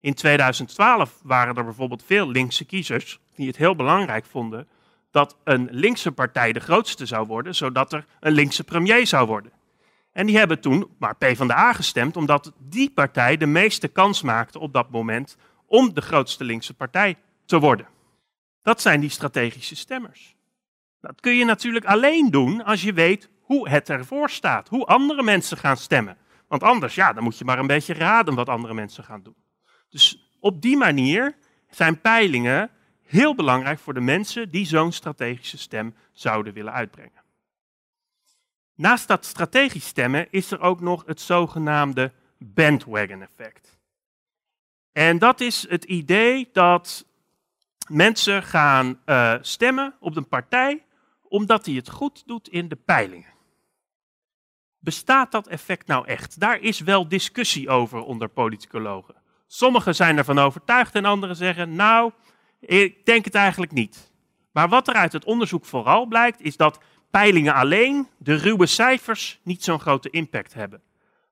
In 0.00 0.14
2012 0.14 1.20
waren 1.22 1.56
er 1.56 1.64
bijvoorbeeld 1.64 2.04
veel 2.04 2.28
linkse 2.28 2.64
kiezers 2.64 3.20
die 3.34 3.46
het 3.46 3.56
heel 3.56 3.76
belangrijk 3.76 4.24
vonden 4.24 4.68
dat 5.14 5.36
een 5.44 5.68
linkse 5.70 6.12
partij 6.12 6.52
de 6.52 6.60
grootste 6.60 7.06
zou 7.06 7.26
worden, 7.26 7.54
zodat 7.54 7.92
er 7.92 8.06
een 8.20 8.32
linkse 8.32 8.64
premier 8.64 9.06
zou 9.06 9.26
worden. 9.26 9.52
En 10.12 10.26
die 10.26 10.36
hebben 10.36 10.60
toen 10.60 10.88
maar 10.98 11.16
PvdA 11.16 11.72
gestemd, 11.72 12.16
omdat 12.16 12.52
die 12.58 12.90
partij 12.90 13.36
de 13.36 13.46
meeste 13.46 13.88
kans 13.88 14.22
maakte 14.22 14.58
op 14.58 14.72
dat 14.72 14.90
moment 14.90 15.36
om 15.66 15.94
de 15.94 16.00
grootste 16.00 16.44
linkse 16.44 16.74
partij 16.74 17.16
te 17.46 17.58
worden. 17.58 17.86
Dat 18.62 18.80
zijn 18.80 19.00
die 19.00 19.10
strategische 19.10 19.76
stemmers. 19.76 20.36
Dat 21.00 21.20
kun 21.20 21.36
je 21.36 21.44
natuurlijk 21.44 21.84
alleen 21.84 22.30
doen 22.30 22.64
als 22.64 22.82
je 22.82 22.92
weet 22.92 23.28
hoe 23.40 23.68
het 23.68 23.90
ervoor 23.90 24.30
staat, 24.30 24.68
hoe 24.68 24.86
andere 24.86 25.22
mensen 25.22 25.56
gaan 25.56 25.76
stemmen. 25.76 26.16
Want 26.48 26.62
anders, 26.62 26.94
ja, 26.94 27.12
dan 27.12 27.24
moet 27.24 27.38
je 27.38 27.44
maar 27.44 27.58
een 27.58 27.66
beetje 27.66 27.94
raden 27.94 28.34
wat 28.34 28.48
andere 28.48 28.74
mensen 28.74 29.04
gaan 29.04 29.22
doen. 29.22 29.36
Dus 29.88 30.30
op 30.40 30.62
die 30.62 30.76
manier 30.76 31.36
zijn 31.70 32.00
peilingen 32.00 32.70
heel 33.04 33.34
belangrijk 33.34 33.78
voor 33.78 33.94
de 33.94 34.00
mensen 34.00 34.50
die 34.50 34.66
zo'n 34.66 34.92
strategische 34.92 35.58
stem 35.58 35.94
zouden 36.12 36.52
willen 36.52 36.72
uitbrengen. 36.72 37.22
Naast 38.74 39.08
dat 39.08 39.24
strategisch 39.24 39.86
stemmen 39.86 40.26
is 40.30 40.50
er 40.50 40.60
ook 40.60 40.80
nog 40.80 41.02
het 41.06 41.20
zogenaamde 41.20 42.12
bandwagon 42.38 43.22
effect. 43.22 43.78
En 44.92 45.18
dat 45.18 45.40
is 45.40 45.68
het 45.68 45.84
idee 45.84 46.48
dat 46.52 47.06
mensen 47.88 48.42
gaan 48.42 49.00
uh, 49.06 49.34
stemmen 49.40 49.94
op 50.00 50.16
een 50.16 50.28
partij 50.28 50.84
omdat 51.22 51.66
hij 51.66 51.74
het 51.74 51.90
goed 51.90 52.22
doet 52.26 52.48
in 52.48 52.68
de 52.68 52.76
peilingen. 52.76 53.32
Bestaat 54.78 55.32
dat 55.32 55.46
effect 55.46 55.86
nou 55.86 56.06
echt? 56.06 56.40
Daar 56.40 56.60
is 56.60 56.80
wel 56.80 57.08
discussie 57.08 57.68
over 57.68 58.02
onder 58.02 58.28
politicologen. 58.28 59.14
Sommigen 59.46 59.94
zijn 59.94 60.16
ervan 60.16 60.38
overtuigd 60.38 60.94
en 60.94 61.04
anderen 61.04 61.36
zeggen, 61.36 61.74
nou, 61.74 62.12
ik 62.66 63.06
denk 63.06 63.24
het 63.24 63.34
eigenlijk 63.34 63.72
niet. 63.72 64.12
Maar 64.52 64.68
wat 64.68 64.88
er 64.88 64.94
uit 64.94 65.12
het 65.12 65.24
onderzoek 65.24 65.64
vooral 65.64 66.06
blijkt, 66.06 66.40
is 66.40 66.56
dat 66.56 66.80
peilingen 67.10 67.54
alleen, 67.54 68.08
de 68.18 68.34
ruwe 68.34 68.66
cijfers, 68.66 69.40
niet 69.42 69.64
zo'n 69.64 69.80
grote 69.80 70.10
impact 70.10 70.54
hebben. 70.54 70.82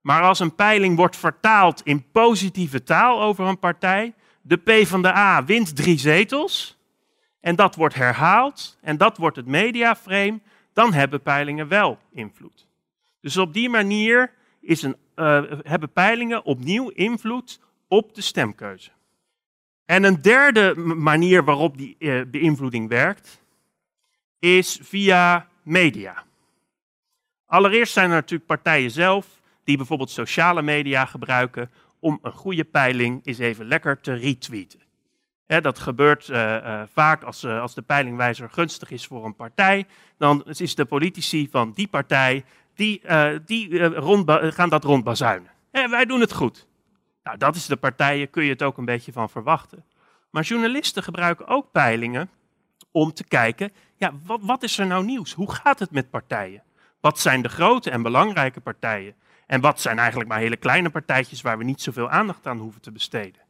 Maar 0.01 0.23
als 0.23 0.41
een 0.41 0.55
peiling 0.55 0.97
wordt 0.97 1.17
vertaald 1.17 1.83
in 1.83 2.11
positieve 2.11 2.83
taal 2.83 3.23
over 3.23 3.47
een 3.47 3.59
partij, 3.59 4.15
de 4.43 4.57
P 4.57 4.87
van 4.87 5.03
de 5.03 5.15
A 5.15 5.45
wint 5.45 5.77
drie 5.77 5.99
zetels, 5.99 6.79
en 7.41 7.57
dat 7.57 7.75
wordt 7.75 7.95
herhaald, 7.95 8.79
en 8.81 8.97
dat 8.97 9.17
wordt 9.17 9.37
het 9.37 9.47
mediaframe, 9.47 10.41
dan 10.73 10.93
hebben 10.93 11.23
peilingen 11.23 11.69
wel 11.69 11.99
invloed. 12.13 12.67
Dus 13.21 13.37
op 13.37 13.53
die 13.53 13.69
manier 13.69 14.33
is 14.61 14.83
een, 14.83 14.97
uh, 15.17 15.43
hebben 15.63 15.93
peilingen 15.93 16.45
opnieuw 16.45 16.89
invloed 16.89 17.61
op 17.89 18.15
de 18.15 18.21
stemkeuze. 18.21 18.91
En 19.85 20.05
een 20.05 20.23
derde 20.23 20.75
manier 20.77 21.45
waarop 21.45 21.79
die 21.79 21.97
uh, 21.99 22.23
beïnvloeding 22.27 22.89
werkt, 22.89 23.43
is 24.39 24.79
via 24.83 25.49
media. 25.63 26.25
Allereerst 27.47 27.93
zijn 27.93 28.09
er 28.09 28.15
natuurlijk 28.17 28.47
partijen 28.47 28.91
zelf 28.91 29.41
die 29.65 29.77
bijvoorbeeld 29.77 30.11
sociale 30.11 30.63
media 30.63 31.05
gebruiken 31.05 31.71
om 31.99 32.19
een 32.23 32.33
goede 32.33 32.65
peiling 32.65 33.21
eens 33.27 33.39
even 33.39 33.67
lekker 33.67 34.01
te 34.01 34.15
retweeten. 34.15 34.81
dat 35.47 35.79
gebeurt 35.79 36.29
uh, 36.29 36.37
uh, 36.37 36.83
vaak 36.93 37.23
als, 37.23 37.45
als 37.45 37.75
de 37.75 37.83
peilingwijzer 37.83 38.51
gunstig 38.51 38.91
is 38.91 39.07
voor 39.07 39.25
een 39.25 39.35
partij. 39.35 39.87
Dan 40.19 40.45
is 40.47 40.75
de 40.75 40.85
politici 40.85 41.49
van 41.51 41.73
die 41.73 41.89
partij, 41.89 42.45
die, 42.75 43.03
die 43.45 43.85
rond, 43.85 44.31
gaan 44.31 44.69
dat 44.69 44.85
rondbazuinen. 44.85 45.51
wij 45.71 46.05
doen 46.05 46.21
het 46.21 46.33
goed. 46.33 46.67
Nou, 47.23 47.39
dat 47.39 47.57
is 47.57 47.67
de 47.67 47.77
partijen, 47.77 48.31
kun 48.31 48.45
je 48.45 48.51
het 48.51 48.63
ook 48.63 48.79
een 48.79 48.85
beetje 48.85 49.13
van 49.13 49.31
verwachten. 49.31 49.85
Maar 50.31 50.43
journalisten 50.43 51.03
gebruiken 51.03 51.47
ook 51.47 51.73
peilingen 51.73 52.31
om 52.91 53.13
te 53.13 53.25
kijken, 53.25 53.73
ja, 53.97 54.13
wat, 54.25 54.41
wat 54.43 54.63
is 54.63 54.79
er 54.79 54.87
nou 54.87 55.05
nieuws? 55.05 55.33
Hoe 55.33 55.53
gaat 55.53 55.79
het 55.79 55.91
met 55.91 56.11
partijen? 56.11 56.63
Wat 57.01 57.19
zijn 57.19 57.43
de 57.43 57.49
grote 57.49 57.91
en 57.91 58.03
belangrijke 58.03 58.61
partijen? 58.61 59.15
En 59.47 59.61
wat 59.61 59.81
zijn 59.81 59.99
eigenlijk 59.99 60.29
maar 60.29 60.39
hele 60.39 60.57
kleine 60.57 60.91
partijtjes 60.91 61.43
waar 61.43 61.59
we 61.59 61.65
niet 61.65 61.83
zoveel 61.83 62.11
aandacht 62.11 62.47
aan 62.47 62.59
hoeven 62.59 62.81
te 62.81 62.93
besteden? 62.93 63.41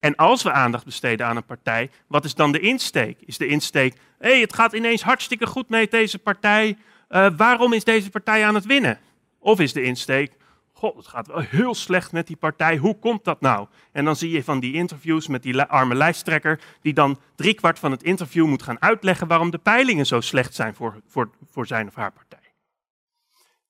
En 0.00 0.16
als 0.16 0.42
we 0.42 0.52
aandacht 0.52 0.84
besteden 0.84 1.26
aan 1.26 1.36
een 1.36 1.44
partij, 1.44 1.90
wat 2.06 2.24
is 2.24 2.34
dan 2.34 2.52
de 2.52 2.60
insteek? 2.60 3.20
Is 3.20 3.38
de 3.38 3.46
insteek, 3.46 3.94
hé, 4.18 4.30
hey, 4.30 4.40
het 4.40 4.54
gaat 4.54 4.72
ineens 4.72 5.02
hartstikke 5.02 5.46
goed 5.46 5.68
met 5.68 5.90
deze 5.90 6.18
partij, 6.18 6.78
uh, 7.08 7.26
waarom 7.36 7.72
is 7.72 7.84
deze 7.84 8.10
partij 8.10 8.46
aan 8.46 8.54
het 8.54 8.64
winnen? 8.64 8.98
Of 9.38 9.60
is 9.60 9.72
de 9.72 9.82
insteek, 9.82 10.32
God, 10.76 10.96
het 10.96 11.06
gaat 11.06 11.26
wel 11.26 11.38
heel 11.38 11.74
slecht 11.74 12.12
met 12.12 12.26
die 12.26 12.36
partij. 12.36 12.76
Hoe 12.76 12.98
komt 12.98 13.24
dat 13.24 13.40
nou? 13.40 13.68
En 13.92 14.04
dan 14.04 14.16
zie 14.16 14.30
je 14.30 14.44
van 14.44 14.60
die 14.60 14.72
interviews 14.72 15.26
met 15.26 15.42
die 15.42 15.62
arme 15.62 15.94
lijsttrekker, 15.94 16.60
die 16.80 16.92
dan 16.92 17.18
driekwart 17.34 17.78
van 17.78 17.90
het 17.90 18.02
interview 18.02 18.46
moet 18.46 18.62
gaan 18.62 18.82
uitleggen 18.82 19.26
waarom 19.26 19.50
de 19.50 19.58
peilingen 19.58 20.06
zo 20.06 20.20
slecht 20.20 20.54
zijn 20.54 20.74
voor, 20.74 21.00
voor, 21.06 21.30
voor 21.50 21.66
zijn 21.66 21.88
of 21.88 21.94
haar 21.94 22.12
partij. 22.12 22.52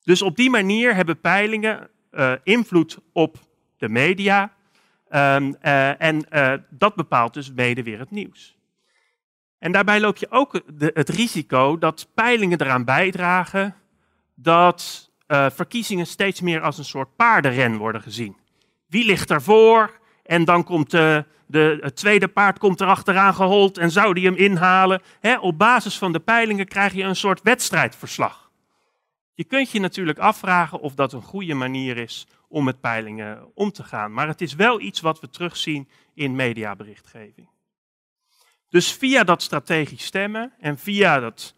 Dus 0.02 0.22
op 0.22 0.36
die 0.36 0.50
manier 0.50 0.94
hebben 0.94 1.20
peilingen 1.20 1.90
uh, 2.10 2.32
invloed 2.42 2.98
op 3.12 3.38
de 3.76 3.88
media. 3.88 4.52
Um, 5.10 5.56
uh, 5.62 6.02
en 6.02 6.26
uh, 6.30 6.52
dat 6.70 6.94
bepaalt 6.94 7.34
dus 7.34 7.52
mede 7.52 7.82
weer 7.82 7.98
het 7.98 8.10
nieuws. 8.10 8.56
En 9.58 9.72
daarbij 9.72 10.00
loop 10.00 10.16
je 10.16 10.30
ook 10.30 10.62
het 10.78 11.08
risico 11.08 11.78
dat 11.78 12.08
peilingen 12.14 12.60
eraan 12.60 12.84
bijdragen 12.84 13.75
dat 14.34 15.05
uh, 15.28 15.47
verkiezingen 15.50 16.06
steeds 16.06 16.40
meer 16.40 16.61
als 16.61 16.78
een 16.78 16.85
soort 16.85 17.16
paardenren 17.16 17.76
worden 17.76 18.02
gezien. 18.02 18.37
Wie 18.87 19.04
ligt 19.04 19.30
ervoor? 19.30 19.99
En 20.23 20.45
dan 20.45 20.64
komt 20.64 20.95
uh, 20.95 21.18
de, 21.47 21.78
het 21.80 21.97
tweede 21.97 22.28
paard 22.28 22.59
komt 22.59 22.80
erachteraan 22.80 23.35
gehold 23.35 23.78
en 23.78 23.90
zou 23.90 24.14
die 24.14 24.25
hem 24.25 24.35
inhalen. 24.35 25.02
op 25.40 25.59
basis 25.59 25.99
van 25.99 26.12
de 26.12 26.21
peilingen 26.21 26.68
krijg 26.68 26.92
je 26.92 27.02
een 27.02 27.16
soort 27.16 27.42
wedstrijdverslag. 27.42 28.50
Je 29.35 29.45
kunt 29.45 29.71
je 29.71 29.80
natuurlijk 29.80 30.18
afvragen 30.18 30.80
of 30.80 30.95
dat 30.95 31.12
een 31.12 31.23
goede 31.23 31.54
manier 31.54 31.97
is 31.97 32.26
om 32.49 32.64
met 32.64 32.80
peilingen 32.80 33.50
om 33.54 33.73
te 33.73 33.83
gaan. 33.83 34.12
Maar 34.12 34.28
het 34.28 34.40
is 34.40 34.54
wel 34.54 34.80
iets 34.80 35.00
wat 35.00 35.21
we 35.21 35.30
terugzien 35.30 35.88
in 36.14 36.35
mediaberichtgeving. 36.35 37.49
Dus 38.68 38.92
via 38.92 39.25
dat 39.25 39.42
strategisch 39.42 40.04
stemmen 40.04 40.52
en 40.61 40.78
via 40.78 41.21
dat 41.21 41.54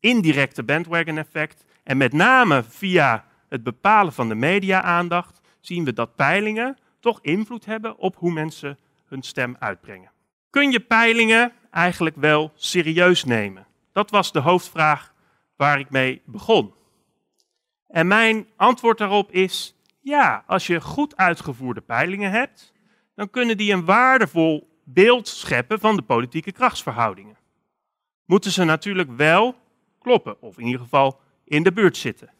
indirecte 0.00 0.62
bandwagon 0.62 1.18
effect 1.18 1.64
en 1.88 1.96
met 1.96 2.12
name 2.12 2.62
via 2.62 3.24
het 3.48 3.62
bepalen 3.62 4.12
van 4.12 4.28
de 4.28 4.34
media-aandacht 4.34 5.40
zien 5.60 5.84
we 5.84 5.92
dat 5.92 6.14
peilingen 6.14 6.78
toch 7.00 7.18
invloed 7.22 7.64
hebben 7.64 7.98
op 7.98 8.16
hoe 8.16 8.32
mensen 8.32 8.78
hun 9.04 9.22
stem 9.22 9.56
uitbrengen. 9.58 10.10
Kun 10.50 10.70
je 10.70 10.80
peilingen 10.80 11.52
eigenlijk 11.70 12.16
wel 12.16 12.52
serieus 12.54 13.24
nemen? 13.24 13.66
Dat 13.92 14.10
was 14.10 14.32
de 14.32 14.38
hoofdvraag 14.38 15.14
waar 15.56 15.78
ik 15.78 15.90
mee 15.90 16.22
begon. 16.24 16.74
En 17.86 18.06
mijn 18.06 18.46
antwoord 18.56 18.98
daarop 18.98 19.32
is 19.32 19.74
ja, 20.00 20.44
als 20.46 20.66
je 20.66 20.80
goed 20.80 21.16
uitgevoerde 21.16 21.80
peilingen 21.80 22.30
hebt, 22.30 22.72
dan 23.14 23.30
kunnen 23.30 23.56
die 23.56 23.72
een 23.72 23.84
waardevol 23.84 24.80
beeld 24.84 25.28
scheppen 25.28 25.80
van 25.80 25.96
de 25.96 26.02
politieke 26.02 26.52
krachtsverhoudingen. 26.52 27.36
Moeten 28.24 28.50
ze 28.50 28.64
natuurlijk 28.64 29.10
wel 29.16 29.54
kloppen, 29.98 30.42
of 30.42 30.58
in 30.58 30.66
ieder 30.66 30.80
geval 30.80 31.26
in 31.48 31.62
de 31.62 31.72
buurt 31.72 31.96
zitten. 31.96 32.30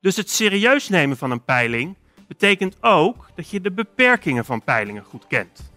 Dus 0.00 0.16
het 0.16 0.30
serieus 0.30 0.88
nemen 0.88 1.16
van 1.16 1.30
een 1.30 1.44
peiling 1.44 1.96
betekent 2.28 2.76
ook 2.80 3.30
dat 3.34 3.50
je 3.50 3.60
de 3.60 3.72
beperkingen 3.72 4.44
van 4.44 4.64
peilingen 4.64 5.04
goed 5.04 5.26
kent. 5.26 5.70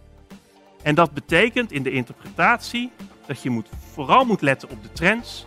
En 0.83 0.95
dat 0.95 1.13
betekent 1.13 1.71
in 1.71 1.83
de 1.83 1.91
interpretatie 1.91 2.91
dat 3.25 3.41
je 3.41 3.49
moet, 3.49 3.69
vooral 3.91 4.25
moet 4.25 4.41
letten 4.41 4.69
op 4.69 4.83
de 4.83 4.91
trends. 4.91 5.45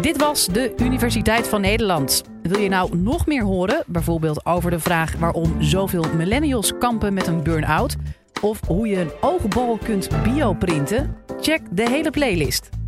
Dit 0.00 0.16
was 0.16 0.46
de 0.46 0.74
Universiteit 0.76 1.48
van 1.48 1.60
Nederland. 1.60 2.22
Wil 2.42 2.58
je 2.58 2.68
nou 2.68 2.96
nog 2.96 3.26
meer 3.26 3.42
horen, 3.42 3.84
bijvoorbeeld 3.86 4.46
over 4.46 4.70
de 4.70 4.80
vraag 4.80 5.16
waarom 5.16 5.62
zoveel 5.62 6.04
millennials 6.14 6.78
kampen 6.78 7.14
met 7.14 7.26
een 7.26 7.42
burn-out? 7.42 7.96
Of 8.40 8.66
hoe 8.66 8.88
je 8.88 9.00
een 9.00 9.10
oogbal 9.20 9.78
kunt 9.84 10.08
bioprinten? 10.22 11.21
Check 11.42 11.62
de 11.70 11.88
hele 11.88 12.10
playlist. 12.10 12.81